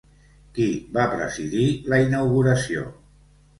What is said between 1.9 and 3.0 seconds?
la inauguració?